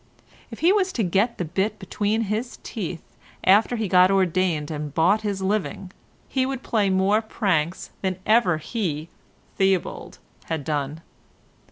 If 0.49 0.61
he 0.61 0.73
was 0.73 0.91
to 0.93 1.03
get 1.03 1.37
the 1.37 1.45
bit 1.45 1.77
between 1.77 2.21
his 2.21 2.57
teeth 2.63 3.03
after 3.43 3.75
he 3.75 3.83
had 3.83 3.91
got 3.91 4.09
ordained 4.09 4.71
and 4.71 4.91
bought 4.91 5.21
his 5.21 5.43
living, 5.43 5.91
he 6.27 6.43
would 6.43 6.63
play 6.63 6.89
more 6.89 7.21
pranks 7.21 7.91
than 8.01 8.17
ever 8.25 8.57
he, 8.57 9.09
Theobald, 9.57 10.17
had 10.45 10.63
done. 10.63 11.01